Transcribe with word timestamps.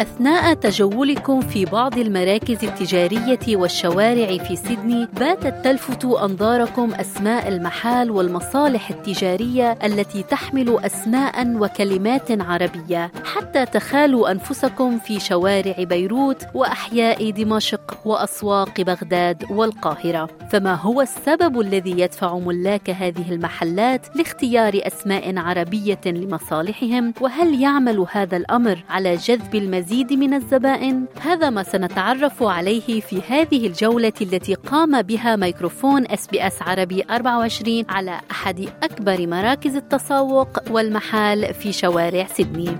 أثناء 0.00 0.54
تجولكم 0.54 1.40
في 1.40 1.64
بعض 1.64 1.98
المراكز 1.98 2.64
التجارية 2.64 3.56
والشوارع 3.56 4.38
في 4.38 4.56
سيدني 4.56 5.08
باتت 5.20 5.64
تلفت 5.64 6.04
أنظاركم 6.04 6.94
أسماء 6.94 7.48
المحال 7.48 8.10
والمصالح 8.10 8.90
التجارية 8.90 9.78
التي 9.84 10.22
تحمل 10.22 10.78
أسماء 10.84 11.56
وكلمات 11.56 12.40
عربية 12.42 13.12
حتى 13.24 13.66
تخالوا 13.66 14.30
أنفسكم 14.30 14.98
في 14.98 15.20
شوارع 15.20 15.74
بيروت 15.78 16.42
وأحياء 16.54 17.30
دمشق 17.30 17.98
وأسواق 18.04 18.80
بغداد 18.80 19.44
والقاهرة. 19.50 20.28
فما 20.50 20.74
هو 20.74 21.00
السبب 21.00 21.60
الذي 21.60 22.00
يدفع 22.00 22.38
ملاك 22.38 22.90
هذه 22.90 23.32
المحلات 23.32 24.16
لاختيار 24.16 24.72
أسماء 24.74 25.38
عربية 25.38 26.00
لمصالحهم؟ 26.06 27.14
وهل 27.20 27.62
يعمل 27.62 28.06
هذا 28.12 28.36
الأمر 28.36 28.84
على 28.90 29.16
جذب 29.16 29.54
المزيد؟ 29.54 29.83
المزيد 29.84 30.12
من 30.12 30.34
الزبائن؟ 30.34 31.06
هذا 31.20 31.50
ما 31.50 31.62
سنتعرف 31.62 32.42
عليه 32.42 33.00
في 33.00 33.20
هذه 33.28 33.66
الجولة 33.66 34.12
التي 34.20 34.54
قام 34.54 35.02
بها 35.02 35.36
ميكروفون 35.36 36.06
إس 36.06 36.26
بي 36.26 36.46
إس 36.46 36.62
عربي 36.62 37.04
24 37.10 37.84
على 37.88 38.20
أحد 38.30 38.68
أكبر 38.82 39.26
مراكز 39.26 39.76
التسوق 39.76 40.70
والمحال 40.70 41.54
في 41.54 41.72
شوارع 41.72 42.26
سيدني. 42.26 42.76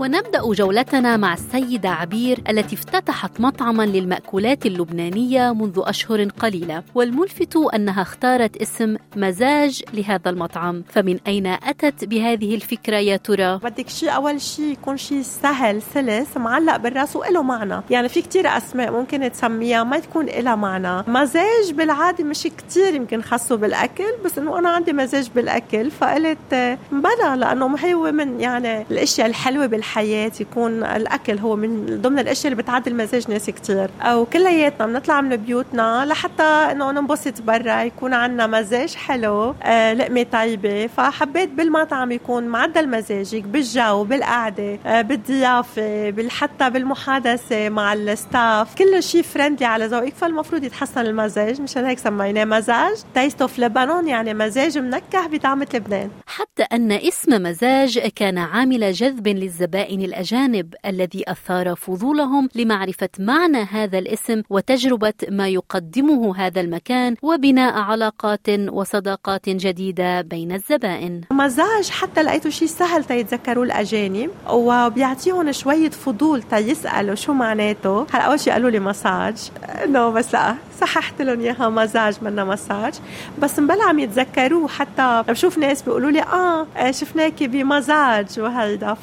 ونبدأ 0.00 0.52
جولتنا 0.52 1.16
مع 1.16 1.34
السيدة 1.34 1.88
عبير 1.88 2.42
التي 2.48 2.74
افتتحت 2.76 3.40
مطعما 3.40 3.82
للمأكولات 3.82 4.66
اللبنانية 4.66 5.52
منذ 5.52 5.82
أشهر 5.84 6.24
قليلة 6.24 6.82
والملفت 6.94 7.56
أنها 7.74 8.02
اختارت 8.02 8.56
اسم 8.56 8.96
مزاج 9.16 9.82
لهذا 9.94 10.30
المطعم. 10.30 10.82
فمن 10.88 11.18
أين 11.26 11.46
أتت 11.46 12.04
بهذه 12.04 12.54
الفكرة 12.54 12.96
يا 12.96 13.16
ترى؟ 13.16 13.60
بدك 13.64 13.88
شيء 13.88 14.14
أول 14.14 14.40
شيء 14.40 14.72
يكون 14.72 14.96
شيء 14.96 15.22
سهل 15.22 15.82
سلس 15.82 16.36
معلق 16.36 16.76
بالراس 16.76 17.16
وله 17.16 17.42
معنى. 17.42 17.82
يعني 17.90 18.08
في 18.08 18.22
كتير 18.22 18.56
أسماء 18.56 18.92
ممكن 18.92 19.32
تسميها 19.32 19.84
ما 19.84 19.98
تكون 19.98 20.26
لها 20.26 20.54
معنى. 20.54 21.04
مزاج 21.08 21.72
بالعادة 21.72 22.24
مش 22.24 22.42
كتير 22.42 22.94
يمكن 22.94 23.22
خصه 23.22 23.56
بالأكل 23.56 24.12
بس 24.24 24.38
إنه 24.38 24.58
أنا 24.58 24.70
عندي 24.70 24.92
مزاج 24.92 25.30
بالأكل 25.34 25.90
فقلت 25.90 26.78
بلا 26.92 27.36
لأنه 27.36 27.66
هو 27.66 28.12
من 28.12 28.40
يعني 28.40 28.82
الأشياء 28.90 29.26
الحلوة 29.26 29.66
بالحياة 29.66 29.89
الحياة 29.90 30.32
يكون 30.40 30.84
الأكل 30.84 31.38
هو 31.38 31.56
من 31.56 32.00
ضمن 32.02 32.18
الأشياء 32.18 32.52
اللي 32.52 32.62
بتعدل 32.62 32.94
مزاج 32.94 33.30
ناس 33.30 33.50
كتير. 33.50 33.90
أو 34.00 34.24
كلياتنا 34.24 34.86
بنطلع 34.86 35.20
من 35.20 35.36
بيوتنا 35.36 36.04
لحتى 36.08 36.42
إنه 36.42 36.92
ننبسط 36.92 37.42
برا 37.42 37.82
يكون 37.82 38.14
عنا 38.14 38.46
مزاج 38.46 38.94
حلو 38.94 39.54
آه 39.62 39.92
لقمة 39.92 40.26
طيبة. 40.32 40.86
فحبيت 40.86 41.50
بالمطعم 41.50 42.12
يكون 42.12 42.44
معدل 42.44 42.88
مزاجك 42.88 43.42
بالجو 43.42 44.04
بالقعدة 44.04 44.78
آه 44.86 45.02
بالضيافة 45.02 46.28
حتى 46.28 46.70
بالمحادثة 46.70 47.68
مع 47.68 47.92
ال 47.92 48.06
staff 48.06 48.74
كل 48.74 49.02
شيء 49.02 49.22
friendly 49.22 49.66
على 49.66 49.86
ذوقك 49.86 50.14
فالمفروض 50.14 50.64
يتحسن 50.64 51.00
المزاج. 51.00 51.60
مشان 51.60 51.84
هيك 51.84 51.98
سميناه 51.98 52.44
مزاج. 52.44 52.96
taste 53.14 53.42
of 53.42 53.58
لبنان 53.58 54.08
يعني 54.08 54.34
مزاج 54.34 54.78
منكه 54.78 55.26
بطعمة 55.26 55.66
لبنان. 55.74 56.10
حتى 56.26 56.62
أن 56.62 56.92
اسم 56.92 57.42
مزاج 57.42 57.98
كان 57.98 58.38
عامل 58.38 58.92
جذب 58.92 59.28
للزبائن 59.28 59.79
الزبائن 59.80 60.02
الأجانب 60.02 60.74
الذي 60.86 61.24
أثار 61.28 61.74
فضولهم 61.74 62.48
لمعرفة 62.54 63.08
معنى 63.18 63.62
هذا 63.62 63.98
الاسم 63.98 64.42
وتجربة 64.50 65.12
ما 65.28 65.48
يقدمه 65.48 66.36
هذا 66.36 66.60
المكان 66.60 67.16
وبناء 67.22 67.78
علاقات 67.78 68.48
وصداقات 68.68 69.48
جديدة 69.48 70.20
بين 70.20 70.52
الزبائن. 70.52 71.20
مزاج 71.30 71.90
حتى 71.90 72.22
لقيته 72.22 72.50
شيء 72.50 72.68
سهل 72.68 73.04
تيتذكروا 73.04 73.64
الأجانب 73.64 74.30
وبيعطيهم 74.50 75.52
شوية 75.52 75.90
فضول 75.90 76.42
تيسألوا 76.42 77.14
شو 77.14 77.32
معناته. 77.32 78.06
هلا 78.12 78.22
أول 78.22 78.40
شيء 78.40 78.52
قالوا 78.52 78.70
لي 78.70 78.80
مساج. 78.80 79.50
نو 79.86 80.12
بس 80.12 80.34
لا 80.34 80.54
صححت 80.80 81.22
لهم 81.22 81.40
إياها 81.40 81.68
مزاج 81.68 82.16
منا 82.22 82.44
مساج. 82.44 82.94
بس 83.38 83.58
مبلا 83.58 83.84
عم 83.84 83.98
يتذكروه 83.98 84.68
حتى 84.68 85.24
بشوف 85.28 85.58
ناس 85.58 85.82
بيقولوا 85.82 86.10
لي 86.10 86.22
آه 86.22 86.90
شفناكي 86.90 87.46
بمزاج 87.46 88.26
وهيدا. 88.40 88.96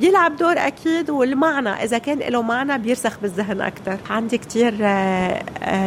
فبيلعب 0.00 0.36
دور 0.36 0.52
أكيد 0.58 1.10
والمعنى 1.10 1.68
إذا 1.68 1.98
كان 1.98 2.18
له 2.18 2.42
معنى 2.42 2.78
بيرسخ 2.78 3.18
بالذهن 3.22 3.60
أكثر 3.60 3.98
عندي 4.10 4.38
كثير 4.38 4.70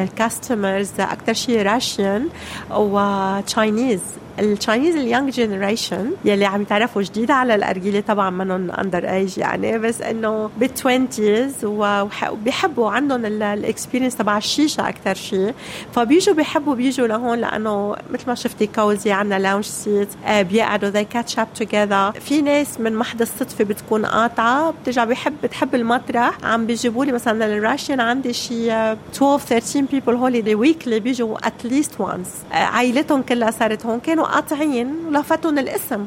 كاستمرز 0.05 0.91
أكثر 0.99 1.33
شيء 1.33 1.61
راشيان 1.61 2.29
و 2.71 2.88
Chinese 2.88 4.01
ال 4.39 4.46
Chinese 4.46 4.95
ال 4.95 5.01
young 5.01 5.31
generation 5.33 6.11
يلي 6.25 6.45
عم 6.45 6.61
يتعرفوا 6.61 7.01
جديد 7.01 7.31
على 7.31 7.55
الأرجيلة 7.55 7.99
طبعا 7.99 8.29
منهم 8.29 8.71
under 8.71 9.09
age 9.09 9.37
يعني 9.37 9.77
بس 9.77 10.01
إنه 10.01 10.49
بال 10.57 10.77
twenties 10.77 11.53
وبيحبوا 11.65 12.89
عندهم 12.91 13.25
ال 13.25 13.34
experience 13.34 14.15
تبع 14.15 14.37
الشيشة 14.37 14.89
أكثر 14.89 15.13
شيء. 15.13 15.53
فبيجوا 15.95 16.35
بيحبوا 16.35 16.75
بيجوا 16.75 17.07
لهون 17.07 17.39
لأنه 17.39 17.95
مثل 18.11 18.23
ما 18.27 18.35
شفتي 18.35 18.67
cozy 18.67 19.11
عندنا 19.11 19.39
lounge 19.39 19.63
seat 19.63 20.09
بيقعدوا 20.29 20.89
they 20.89 21.03
catch 21.03 21.39
up 21.39 21.47
together 21.55 22.11
في 22.11 22.41
ناس 22.41 22.79
من 22.79 22.95
محض 22.95 23.21
الصدفه 23.21 23.63
بتكون 23.63 24.05
قاطعة 24.05 24.73
بترجع 24.81 25.03
بيحب 25.03 25.33
بتحب 25.43 25.75
المطرح. 25.75 26.37
عم 26.43 26.65
بيجيبوا 26.65 27.05
لي 27.05 27.11
مثلا 27.11 27.45
ال 27.45 27.52
Russian 27.52 27.99
عندي 27.99 28.33
شي 28.33 28.71
12 28.71 29.37
13 29.37 29.81
people 29.91 30.15
already 30.15 30.55
weekly 30.55 30.99
بيجوا 30.99 31.47
at 31.47 31.60
least 31.60 31.91
once 31.99 32.29
عائلتهم 32.51 33.21
كلها 33.21 33.51
صارت 33.51 33.85
هون. 33.85 33.99
كانوا 33.99 34.22
كانوا 34.23 34.35
قاطعين 34.35 34.95
ولفتهم 35.07 35.59
الاسم 35.59 36.05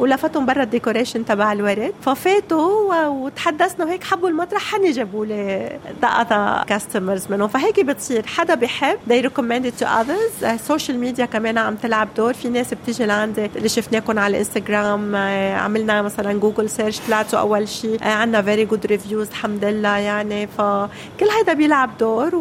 ولفتهم 0.00 0.46
برا 0.46 0.62
ال 0.62 0.68
decoration 0.68 1.24
تبع 1.24 1.52
الورد. 1.52 1.92
ففاتوا 2.02 3.06
وتحدثنا 3.06 3.84
وهيك 3.84 4.04
حبوا 4.04 4.28
المطرح 4.28 4.62
هني 4.62 4.90
جابوا 4.90 5.26
لي 5.26 5.78
the 6.02 6.64
customers 6.68 7.26
منهم. 7.30 7.48
فهيك 7.48 7.80
بتصير. 7.80 8.26
حدا 8.26 8.54
بحب 8.54 8.98
they 9.08 9.22
recommend 9.26 9.64
it 9.66 9.82
to 9.82 9.86
others. 9.86 10.44
ال 10.44 10.51
social 10.51 10.96
uh, 10.96 11.00
media 11.00 11.26
كمان 11.26 11.58
عم 11.58 11.74
تلعب 11.74 12.08
دور. 12.16 12.32
في 12.32 12.48
ناس 12.48 12.74
بتيجي 12.74 13.06
لعندي 13.06 13.50
اللي 13.56 13.68
شفناكم 13.68 14.18
على 14.18 14.30
الانستغرام 14.30 15.12
uh, 15.12 15.16
عملنا 15.60 16.02
مثلا 16.02 16.32
Google 16.32 16.70
search 16.70 16.98
طلعتوا 16.98 17.38
أول 17.38 17.68
شيء 17.68 17.98
uh, 17.98 18.02
عندنا 18.02 18.42
very 18.42 18.64
good 18.64 18.86
reviews 18.86 19.28
الحمد 19.28 19.64
لله 19.64 19.96
يعني. 19.96 20.46
فكل 20.46 21.28
هيدا 21.38 21.52
بيلعب 21.52 21.90
دور. 21.98 22.34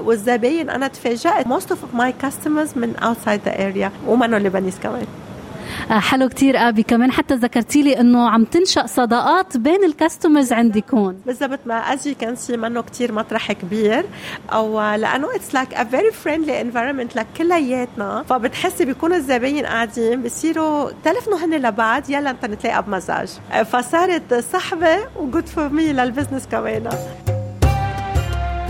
والزباين 0.00 0.70
أنا 0.70 0.88
تفاجأت 0.88 1.46
most 1.46 1.70
of 1.70 1.98
my 1.98 2.12
customers 2.24 2.76
من 2.76 2.94
outside 3.00 3.48
the 3.48 3.52
area 3.52 4.08
ومنهم 4.08 4.42
Lebanese 4.42 4.78
كمان. 4.82 5.06
آه، 5.06 5.29
حلو 5.88 6.28
كتير 6.28 6.68
أبي. 6.68 6.82
كمان 6.82 7.12
حتى 7.12 7.34
ذكرتي 7.34 7.82
لي 7.82 8.00
إنه 8.00 8.30
عم 8.30 8.44
تنشأ 8.44 8.86
صداقات 8.86 9.56
بين 9.56 9.84
ال 9.84 9.91
customers 9.91 10.52
عندكم 10.52 11.14
بالضبط 11.26 11.58
ما 11.66 11.74
أجي 11.74 12.14
كان 12.14 12.36
سي 12.36 12.56
منه 12.56 12.82
كتير 12.82 13.12
مطرح 13.12 13.52
كبير. 13.52 14.04
أو 14.52 14.80
لأنه 14.94 15.34
it's 15.34 15.54
like 15.54 15.74
a 15.74 15.84
very 15.84 16.10
friendly 16.10 16.60
environment 16.60 17.16
لكلياتنا. 17.16 18.24
فبتحسي 18.28 18.84
بيكونوا 18.84 19.16
الزباين 19.16 19.66
قاعدين 19.66 20.22
بصيروا 20.22 20.90
تلفنوا 21.04 21.38
هن 21.38 21.54
لبعض 21.54 22.10
يلا 22.10 22.32
نتلاقى 22.32 22.82
بمزاج. 22.82 23.28
فصارت 23.72 24.34
صحبة 24.52 24.96
و 25.16 25.22
good 25.22 25.48
for 25.48 25.68
me 25.68 25.92
لل 25.92 26.03
business 26.03 26.46
كمان. 26.46 26.88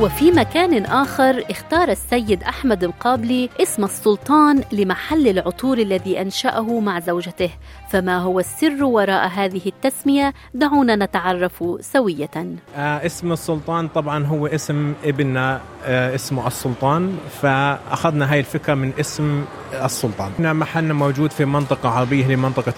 وفي 0.00 0.30
مكان 0.30 0.84
آخر 0.84 1.44
اختار 1.50 1.88
السيد 1.88 2.42
أحمد 2.42 2.84
القابلي 2.84 3.50
اسم 3.62 3.84
السلطان 3.84 4.62
لمحل 4.72 5.28
العطور 5.28 5.78
الذي 5.78 6.20
أنشأه 6.20 6.80
مع 6.80 7.00
زوجته. 7.00 7.50
فما 7.90 8.18
هو 8.18 8.40
السر 8.40 8.84
وراء 8.84 9.28
هذه 9.28 9.62
التسمية؟ 9.66 10.34
دعونا 10.54 10.96
نتعرف 10.96 11.64
سوية. 11.80 12.30
آه 12.76 13.06
اسم 13.06 13.32
السلطان 13.32 13.88
طبعا 13.88 14.26
هو 14.26 14.46
اسم 14.46 14.94
ابننا 15.04 15.60
آه 15.84 16.14
اسمه 16.14 16.46
السلطان 16.46 17.18
فأخذنا 17.42 18.32
هاي 18.32 18.38
الفكرة 18.40 18.74
من 18.74 18.92
اسم 19.00 19.44
السلطان. 19.84 20.30
إحنا 20.34 20.52
محلنا 20.52 20.94
موجود 20.94 21.30
في 21.30 21.44
منطقة 21.44 21.88
عربية 21.88 22.26
هي 22.26 22.36
منطقة 22.36 22.72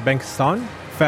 ف 1.03 1.05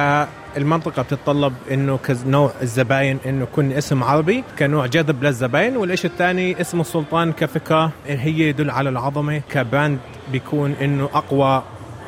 المنطقة 0.57 1.03
بتتطلب 1.03 1.53
إنه 1.71 1.97
كنوع 1.97 2.51
الزباين 2.63 3.19
إنه 3.27 3.43
يكون 3.43 3.73
اسم 3.73 4.05
عربي 4.05 4.45
كنوع 4.59 4.87
جذب 4.87 5.25
للزباين 5.25 5.77
والشيء 5.77 6.11
الثاني؟ 6.11 6.61
اسم 6.61 6.81
السلطان 6.81 7.33
كفكره 7.33 7.91
هي 8.07 8.49
يدل 8.49 8.71
على 8.71 8.89
العظمة 8.89 9.43
كبراند 9.51 9.99
بيكون 10.33 10.73
إنه 10.73 11.09
أقوى 11.15 11.63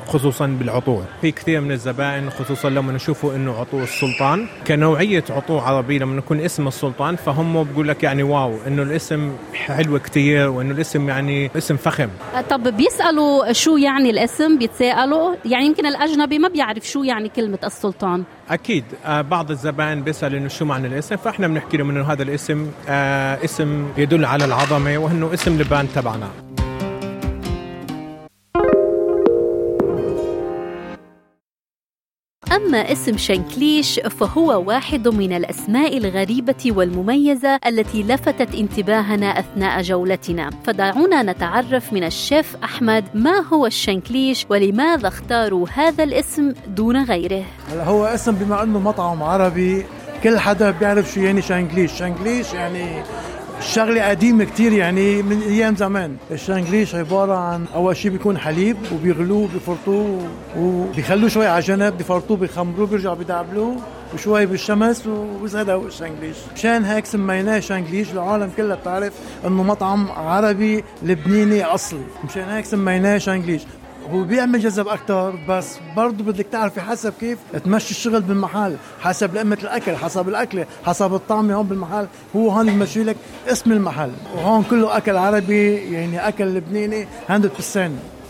خصوصا 0.07 0.47
بالعطور. 0.47 1.05
في 1.21 1.31
كثير 1.31 1.61
من 1.61 1.73
الزبائن 1.73 2.31
خصوصا 2.31 2.71
لما 2.71 2.93
نشوفوا 2.93 3.35
إنه 3.35 3.59
عطور 3.59 3.83
السلطان 3.83 4.47
كنوعية 4.67 5.25
عطور 5.31 5.61
عربية 5.61 5.99
لما 5.99 6.19
يكون 6.19 6.41
اسم 6.41 6.69
السلطان 6.69 7.17
فهم 7.17 7.65
بقول 7.65 7.89
لك 7.89 8.03
يعني 8.03 8.23
واو 8.23 8.55
إنه 8.67 8.83
الاسم 8.83 9.33
حلو 9.55 9.99
كثير 9.99 10.49
وإنه 10.49 10.71
الاسم 10.75 11.09
يعني 11.09 11.51
اسم 11.57 11.77
فخم. 11.77 12.09
طب 12.51 12.77
بيسألوا 12.77 13.53
شو 13.53 13.77
يعني 13.77 14.11
الاسم؟ 14.11 14.59
بيتسالوا 14.59 15.35
يعني 15.45 15.67
يمكن 15.67 15.87
الأجنبي 15.87 16.39
ما 16.39 16.49
بيعرف 16.49 16.89
شو 16.89 17.03
يعني 17.03 17.29
كلمة 17.29 17.59
السلطان. 17.65 18.25
أكيد. 18.51 18.85
آه 19.07 19.21
بعض 19.21 19.51
الزبائن 19.51 20.03
بيسأل 20.03 20.35
إنه 20.35 20.49
شو 20.49 20.65
معنى 20.65 20.87
الاسم 20.87 21.17
فإحنا 21.17 21.49
بنحكي 21.49 21.77
لهم 21.77 21.91
إنه 21.91 22.13
هذا 22.13 22.23
الاسم 22.23 22.71
آه 22.89 23.45
اسم 23.45 23.87
يدل 23.97 24.25
على 24.25 24.45
العظمة 24.45 24.99
وإنه 24.99 25.35
اسم 25.35 25.61
لبان 25.61 25.89
تبعنا. 25.95 26.46
أما 32.57 32.93
اسم 32.93 33.17
شنكليش 33.17 34.01
فهو 34.01 34.63
واحد 34.67 35.09
من 35.09 35.33
الأسماء 35.33 35.97
الغريبة 35.97 36.65
والمميزة 36.67 37.59
التي 37.67 38.03
لفتت 38.03 38.55
انتباهنا 38.55 39.27
أثناء 39.39 39.83
جولتنا. 39.83 40.51
فدعونا 40.65 41.23
نتعرف 41.23 41.93
من 41.93 42.05
الشيف 42.05 42.57
أحمد 42.65 43.05
ما 43.15 43.47
هو 43.53 43.67
الشنكليش 43.67 44.47
ولماذا 44.51 45.09
اختاروا 45.09 45.67
هذا 45.75 46.05
الاسم 46.05 46.53
دون 46.69 47.05
غيره. 47.05 47.45
هو 47.73 48.05
اسم 48.05 48.33
بما 48.33 48.63
إنه 48.63 48.79
مطعم 48.79 49.23
عربي 49.23 49.87
كل 50.23 50.39
حدا 50.39 50.71
بيعرف 50.71 51.13
شو 51.13 51.21
يعني 51.21 51.43
شانجليش 51.43 51.93
شانجليش 51.93 52.53
يعني 52.53 53.03
الشغله 53.59 54.09
قديمة 54.09 54.45
كتير 54.45 54.73
يعني 54.73 55.23
من 55.23 55.43
أيام 55.43 55.77
زمان. 55.77 56.17
الشانجليش 56.31 56.95
عبارة 56.95 57.35
عن 57.35 57.65
أول 57.75 57.97
شيء 57.97 58.11
بيكون 58.11 58.39
حليب 58.39 58.77
وبيغلوه 58.95 59.49
بيفرطوه 59.55 60.29
وبيخلوه 60.59 61.29
شوي 61.29 61.47
على 61.47 61.61
جنب 61.63 61.97
بيفرطوه 61.99 62.37
بيخمروه 62.37 62.87
بيرجعوا 62.87 63.15
بيدعبلوه 63.15 63.77
وشوي 64.15 64.47
بالشمس 64.47 65.07
وهذا 65.07 65.75
هو 65.75 65.87
الشانجليش 65.87 66.37
مشان 66.55 66.85
هيك 66.85 67.07
سميناه 67.07 67.61
شانجليش 67.61 68.13
العالم 68.13 68.51
كلها 68.57 68.77
بتعرف 68.77 69.13
إنه 69.47 69.63
مطعم 69.63 70.11
عربي 70.11 70.85
لبناني 71.03 71.65
أصلي. 71.65 72.01
مشان 72.25 72.43
هيك 72.43 72.65
سميناه 72.65 73.19
شانجليش 73.19 73.63
هو 74.11 74.23
بيعمل 74.23 74.61
جذب 74.61 74.89
أكثر 74.89 75.39
بس 75.49 75.79
برضه 75.97 76.25
بدك 76.25 76.47
تعرفي 76.53 76.81
حسب 76.81 77.13
كيف 77.21 77.39
تمشي 77.65 77.91
الشغل 77.91 78.21
بالمحل 78.21 78.77
حسب 79.01 79.35
لقمة 79.35 79.59
الأكل 79.63 79.97
حسب 79.97 80.29
الأكلة 80.29 80.67
حسب 80.87 81.15
الطعمه 81.15 81.55
هون 81.55 81.67
بالمحل. 81.67 82.07
هو 82.37 82.51
هون 82.51 82.67
بمشي 82.67 83.05
لك 83.05 83.17
اسم 83.49 83.73
المحل. 83.73 84.11
وهون 84.35 84.63
كله 84.63 84.97
أكل 84.97 85.17
عربي 85.17 85.75
يعني 85.75 86.29
أكل 86.29 86.45
لبناني 86.45 87.07
100% 87.29 87.33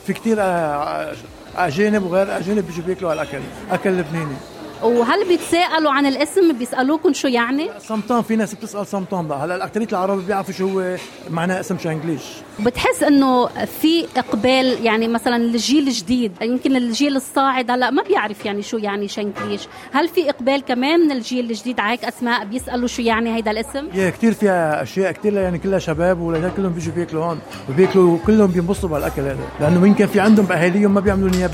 في 0.06 0.12
كثير 0.12 0.36
آه، 0.40 1.12
أجانب 1.56 2.02
وغير 2.02 2.36
أجانب 2.36 2.66
بيجوا 2.66 2.84
بياكلوا 2.84 3.12
هالأكل 3.12 3.40
أكل 3.70 3.90
لبناني. 3.90 4.36
وهل 4.82 5.28
بيتسالوا 5.28 5.92
عن 5.92 6.06
الاسم؟ 6.06 6.52
بيسالوكم 6.52 7.12
شو 7.12 7.28
يعني؟ 7.28 7.70
سمطان 7.78 8.22
في 8.22 8.36
ناس 8.36 8.54
بتسأل 8.54 8.86
سمطان 8.86 9.28
بقى. 9.28 9.44
هلا 9.44 9.56
الاكثريه 9.56 9.86
العرب 9.92 10.26
بيعرفوا 10.26 10.54
شو 10.54 10.68
هو 10.68 10.96
معناه 11.30 11.60
اسم 11.60 11.78
شانجليش 11.78 12.22
بتحس 12.60 13.02
إنه 13.02 13.46
في 13.46 14.06
إقبال 14.16 14.84
يعني 14.84 15.08
مثلا 15.08 15.36
الجيل 15.36 15.86
الجديد 15.86 16.32
يمكن 16.42 16.76
الجيل 16.76 17.16
الصاعد 17.16 17.70
هلا 17.70 17.90
ما 17.90 18.02
بيعرف 18.02 18.46
يعني 18.46 18.62
شو 18.62 18.76
يعني 18.76 19.08
شانجليش 19.08 19.68
هل 19.92 20.08
في 20.08 20.30
إقبال 20.30 20.60
كمان 20.60 21.00
من 21.00 21.12
الجيل 21.12 21.50
الجديد؟ 21.50 21.80
عليك 21.80 22.04
أسماء 22.04 22.44
بيسألوا 22.44 22.88
شو 22.88 23.02
يعني 23.02 23.34
هيدا 23.34 23.50
الاسم؟ 23.50 23.88
يا 23.94 24.10
كثير 24.10 24.32
فيها 24.32 24.82
أشياء 24.82 25.12
كثير 25.12 25.32
يعني 25.32 25.58
كلها 25.58 25.78
شباب 25.78 26.20
ولهيك 26.20 26.54
كلهم 26.54 26.72
بيجوا 26.72 26.94
بياكلوا 26.94 27.24
هون 27.24 27.38
وبياكلوا 27.70 28.18
كلهم 28.26 28.46
بينبسطوا 28.46 28.88
بالاكل 28.88 29.22
هذا. 29.22 29.38
لأنه 29.60 29.86
يمكن 29.86 30.06
في 30.06 30.20
عندهم 30.20 30.52
أهاليهم 30.52 30.94
ما 30.94 31.00
بيعملوا 31.00 31.30
اياه 31.34 31.50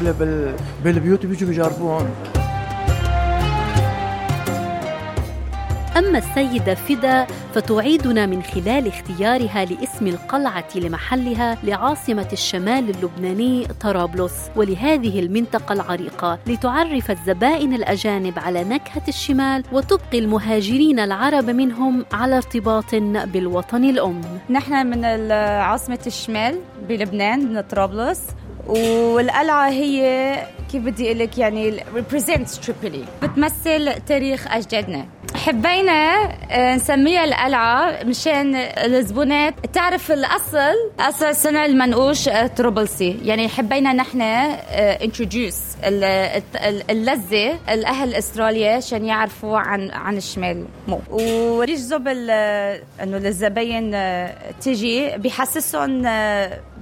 بالبيوت 0.84 1.24
وبيجوا 1.24 1.48
بيجربوه 1.48 1.96
هون. 1.96 2.41
أما 5.96 6.18
السيدة 6.18 6.74
فدا 6.74 7.26
فتعيدنا 7.54 8.26
من 8.26 8.42
خلال 8.42 8.88
اختيارها 8.88 9.64
لاسم 9.64 10.06
القلعة 10.06 10.64
لمحلها 10.74 11.58
لعاصمة 11.64 12.28
الشمال 12.32 12.90
اللبناني 12.90 13.66
طرابلس 13.80 14.32
ولهذه 14.56 15.20
المنطقة 15.20 15.72
العريقة 15.72 16.38
لتعرف 16.46 17.10
الزبائن 17.10 17.74
الأجانب 17.74 18.38
على 18.38 18.64
نكهة 18.64 19.02
الشمال 19.08 19.64
وتبقي 19.72 20.18
المهاجرين 20.18 21.00
العرب 21.00 21.50
منهم 21.50 22.04
على 22.12 22.36
ارتباط 22.36 22.94
بالوطن 22.94 23.84
الأم. 23.84 24.20
نحن 24.50 24.86
من 24.86 25.04
عاصمة 25.62 25.98
الشمال 26.06 26.58
بلبنان 26.88 27.52
من 27.52 27.60
طرابلس 27.60 28.22
والقلعة 28.66 29.68
هي 29.68 30.34
كيف 30.72 30.82
بدي 30.82 31.06
أقول 31.06 31.18
لك 31.18 31.38
يعني 31.38 31.76
بتمثل 33.22 33.92
تاريخ 34.06 34.46
أجدادنا. 34.48 35.06
حبينا 35.34 36.28
آه، 36.50 36.74
نسميها 36.74 37.24
القلعة 37.24 38.02
مشان 38.04 38.54
الزبونات. 38.56 39.54
تعرف 39.72 40.12
الأصل؟ 40.12 40.74
أصل 41.00 41.34
سنة 41.34 41.64
المنقوش 41.64 42.28
آه، 42.28 42.46
طرابلسي 42.46 43.18
يعني 43.24 43.48
حبينا 43.48 43.92
نحن 43.92 44.20
انتروديوس 44.22 45.60
آه، 45.84 46.42
اللذة 46.90 47.58
الأهل 47.70 48.14
أستراليا 48.14 48.76
عشان 48.76 49.04
يعرفوا 49.04 49.58
عن 49.58 49.90
عن 49.90 50.16
الشمال. 50.16 50.64
مو. 50.88 51.00
وريجزوا 51.10 51.98
إنه 53.02 53.16
الزباين 53.16 53.96
تيجي 54.60 55.16
بيحسسهم 55.16 56.02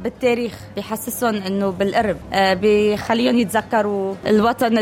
بالتاريخ. 0.03 0.53
بيحسسهم 0.77 1.35
إنه 1.35 1.71
بالقرب 1.71 2.17
بيخليهم 2.61 3.39
يتذكروا 3.39 4.15
الوطن 4.27 4.79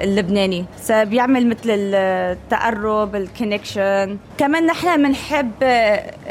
اللبناني. 0.00 0.64
بيعمل 0.90 1.46
مثل 1.46 1.70
التقرب 1.70 3.03
ال 3.16 3.25
connection 3.25 4.18
كمان 4.38 4.66
نحن 4.66 5.02
بنحب 5.02 5.62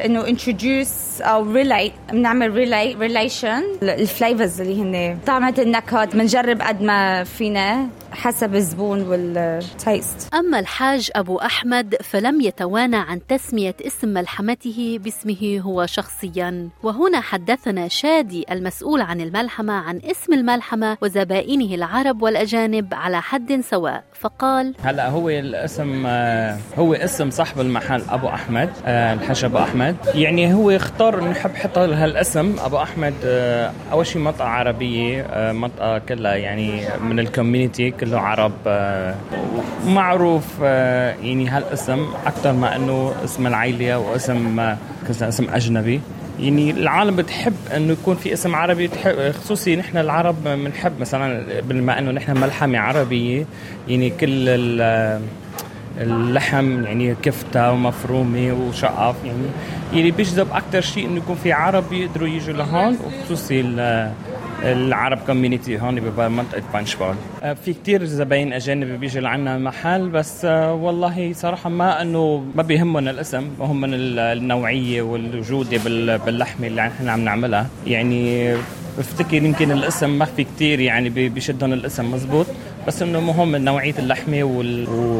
إنه 0.06 0.28
introduce 0.28 1.22
أو 1.22 1.52
relate 1.52 1.92
بنعمل 2.12 2.54
relate 2.54 2.94
relation 2.94 3.64
ال 3.82 3.90
flavours 3.90 4.62
اللي 4.62 4.82
هن 4.82 5.18
طعمة 5.28 5.54
النكهات 5.60 6.16
بنجرب 6.16 6.62
قد 6.62 6.82
ما 6.82 7.24
فينا. 7.24 7.88
حسب 8.14 8.56
الزبون 8.56 9.02
وال 9.02 9.39
taste 9.39 10.34
أما 10.34 10.60
الحاج 10.60 11.12
أبو 11.16 11.38
أحمد 11.38 11.96
فلم 11.96 12.42
يتوانى 12.42 12.96
عن 12.96 13.28
تسمية 13.28 13.76
اسم 13.82 14.08
ملحمته 14.08 15.00
باسمه 15.04 15.60
هو 15.60 15.86
شخصيا. 15.86 16.70
وهنا 16.84 17.22
حدثنا 17.22 17.88
شادي 17.88 18.46
المسؤول 18.52 19.02
عن 19.02 19.22
الملحمة 19.22 19.74
عن 19.74 20.02
اسم 20.12 20.34
الملحمة 20.34 20.98
وزبائنه 21.02 21.76
العرب 21.76 22.22
والأجانب 22.22 22.94
على 22.94 23.22
حد 23.22 23.62
سواء. 23.62 24.04
فقال 24.14 24.74
هلا 24.84 25.10
هو 25.10 25.30
الاسم 25.30 26.04
آه، 26.06 26.58
هو 26.78 26.94
اسم 26.94 27.30
صاحب 27.30 27.60
المحل 27.60 28.02
أبو 28.10 28.28
أحمد 28.28 28.70
آه، 28.86 29.14
الحاج 29.14 29.44
أبو 29.44 29.58
أحمد. 29.58 29.96
يعني 30.16 30.54
هو 30.54 30.72
اختار 30.72 31.20
إنه 31.20 31.32
يحب 31.32 31.52
يحط 31.56 31.78
هالاسم 31.78 32.56
أبو 32.60 32.78
أحمد 32.78 33.14
آه، 33.26 33.72
أول 33.92 34.08
شيء 34.08 34.22
منطقه 34.22 34.48
عربية 34.48 35.52
منطقه 35.52 35.98
كلها 35.98 36.36
يعني 36.36 36.84
من 37.00 37.20
الكوميونتي 37.20 37.92
كله 38.04 38.20
عرب 38.20 38.52
معروف 39.88 40.60
يعني 40.60 41.48
هالاسم 41.50 42.08
أكثر 42.26 42.54
ما 42.54 42.76
إنه 42.76 43.14
اسم 43.24 43.48
العائلة 43.48 44.00
واسم 44.00 44.76
كذا 45.08 45.30
اسم 45.30 45.48
أجنبي. 45.50 46.02
يعني 46.40 46.72
العالم 46.72 47.16
بتحب 47.16 47.54
إنه 47.76 47.94
يكون 47.94 48.16
في 48.16 48.34
اسم 48.34 48.56
عربي 48.56 48.88
تحب 48.88 49.32
خصوصي 49.32 49.76
نحن 49.76 49.98
العرب 49.98 50.44
بنحب 50.44 51.00
مثلا 51.00 51.44
بما 51.62 52.00
إنه 52.00 52.12
نحن 52.12 52.38
ملحمة 52.38 52.80
عربية 52.80 53.46
يعني 53.88 54.10
كل 54.10 54.50
اللحم 55.98 56.84
يعني 56.84 57.16
كفتة 57.16 57.72
ومفرومة 57.72 58.54
وشقف 58.54 59.16
يعني 59.26 59.48
يعني 59.94 60.12
بيجذب 60.12 60.48
أكثر 60.54 60.82
شيء 60.82 61.06
إنه 61.06 61.18
يكون 61.18 61.36
في 61.36 61.52
عرب 61.52 61.94
يقدروا 61.94 62.28
يجوا 62.28 62.54
لهون 62.54 62.98
وخصوصي 63.06 63.62
العرب 64.64 65.20
كوميونيتي 65.28 65.80
هون 65.80 66.00
بمنطقه 66.00 66.64
آه، 67.44 67.54
في 67.54 67.74
كتير 67.74 68.04
زباين 68.06 68.54
أجانب 68.54 69.00
بيجوا 69.00 69.22
لعنا 69.22 69.58
محل 69.58 70.10
بس 70.10 70.46
آه، 70.46 70.74
والله 70.74 71.34
صراحة 71.34 71.70
ما 71.70 72.02
إنه 72.02 72.44
ما 72.56 72.64
بيهمهم 72.64 73.08
الاسم 73.08 73.50
بهم 73.60 73.82
من 73.82 73.90
النوعية 73.94 75.02
والجوده 75.02 75.78
باللحمة 76.26 76.68
اللي 76.68 76.82
نحن 76.82 77.10
عم 77.10 77.20
نعملها. 77.20 77.68
يعني 77.88 78.54
بفتكر 78.98 79.34
يمكن 79.34 79.72
الاسم 79.72 80.20
ما 80.20 80.26
في 80.26 80.44
كتير 80.44 80.80
يعني 80.80 81.10
بيشدهم 81.10 81.74
الاسم 81.74 82.12
مزبوط. 82.12 82.46
بس 82.88 83.02
إنه 83.02 83.20
مهم 83.20 83.56
نوعية 83.56 83.94
اللحمة 84.00 84.44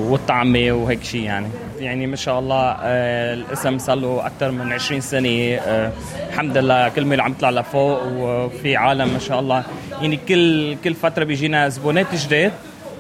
والطعمة 0.10 0.72
وهيك 0.72 1.04
شيء 1.04 1.22
يعني. 1.22 1.48
يعني 1.80 2.08
ما 2.08 2.16
شاء 2.16 2.40
الله 2.40 2.78
آه، 2.82 3.34
الاسم 3.34 3.78
صار 3.78 3.96
له 3.96 4.26
أكثر 4.26 4.52
من 4.52 4.74
20 4.74 5.02
سنة 5.02 5.30
آه، 5.30 5.92
الحمد 6.30 6.58
لله 6.58 6.90
كل 6.90 7.06
ما 7.06 7.24
عم 7.24 7.32
يطلع 7.32 7.50
لفوق 7.50 8.02
وفي 8.18 8.76
عالم 8.76 9.14
ما 9.14 9.20
شاء 9.20 9.40
الله. 9.40 9.64
يعني 10.02 10.20
كل 10.30 10.76
كل 10.84 10.94
فترة 10.94 11.24
بيجينا 11.24 11.70
زبونات 11.70 12.16
جداد 12.16 12.52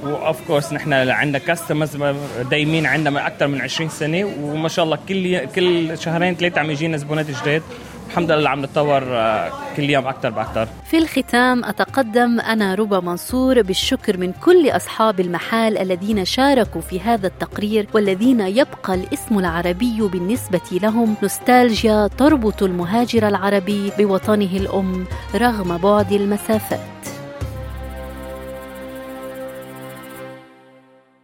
وأوف 0.04 0.48
كورس 0.48 0.74
نحن 0.74 0.94
عندنا 0.94 1.40
كاستمرز 1.40 1.98
دايمين 2.52 2.86
عندنا 2.86 3.10
من 3.10 3.18
أكثر 3.18 3.48
من 3.48 3.62
20 3.62 3.90
سنة 3.90 4.32
وما 4.42 4.68
شاء 4.70 4.86
الله 4.86 4.98
كل 5.10 5.46
كل 5.46 5.98
شهرين 5.98 6.36
ثلاثة 6.36 6.62
عم 6.62 6.72
يجينا 6.72 6.98
زبونات 6.98 7.26
جداد 7.42 7.62
الحمد 8.14 8.32
لله 8.32 8.50
عم 8.50 8.66
نتطور 8.66 9.04
آه، 9.04 9.52
كل 9.78 9.90
يوم 9.90 10.08
أكثر 10.08 10.30
باكثر 10.30 10.68
في 10.86 10.98
الختام 10.98 11.66
أتقدم 11.66 12.40
أنا 12.40 12.76
ربا 12.76 13.00
منصور 13.00 13.62
بالشكر 13.62 14.18
من 14.18 14.34
كل 14.34 14.70
أصحاب 14.70 15.20
المحال 15.20 15.78
الذين 15.78 16.26
شاركوا 16.26 16.82
في 16.82 17.00
هذا 17.00 17.28
التقرير 17.28 17.88
والذين 17.94 18.40
يبقى 18.40 18.94
الاسم 18.94 19.40
العربي 19.40 20.02
بالنسبة 20.02 20.62
لهم. 20.72 21.16
نوستالجيا 21.24 22.08
تربط 22.08 22.64
المهاجر 22.64 23.28
العربي 23.28 23.92
بوطنه 23.98 24.58
الأم 24.58 25.06
رغم 25.36 25.78
بعد 25.78 26.12
المسافات. 26.12 27.13